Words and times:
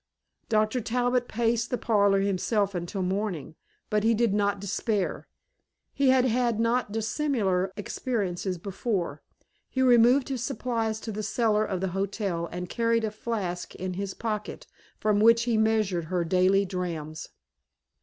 Doctor 0.49 0.81
Talbot 0.81 1.27
paced 1.27 1.69
the 1.69 1.77
parlor 1.77 2.21
himself 2.21 2.73
until 2.73 3.03
morning. 3.03 3.53
But 3.91 4.03
he 4.03 4.15
did 4.15 4.33
not 4.33 4.59
despair. 4.59 5.27
He 5.93 6.09
had 6.09 6.25
had 6.25 6.59
not 6.59 6.91
dissimilar 6.91 7.71
experiences 7.77 8.57
before. 8.57 9.21
He 9.69 9.83
removed 9.83 10.29
his 10.29 10.43
supplies 10.43 10.99
to 11.01 11.11
the 11.11 11.21
cellar 11.21 11.63
of 11.63 11.81
the 11.81 11.89
hotel 11.89 12.47
and 12.51 12.67
carried 12.67 13.03
a 13.03 13.11
flask 13.11 13.75
in 13.75 13.93
his 13.93 14.15
pocket 14.15 14.65
from 14.97 15.19
which 15.19 15.43
he 15.43 15.55
measured 15.55 16.05
her 16.05 16.23
daily 16.25 16.65
drams. 16.65 17.29